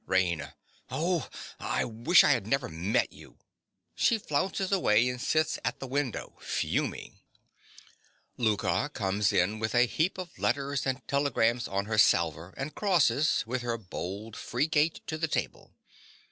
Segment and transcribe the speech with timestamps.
[0.07, 0.55] RAINA.
[0.89, 1.29] Oh,
[1.59, 3.37] I wish I had never met you.
[3.93, 7.19] (She flounces away and sits at the window fuming.)
[8.39, 13.43] (_Louka comes in with a heap of letters and telegrams on her salver, and crosses,
[13.45, 15.71] with her bold, free gait, to the table.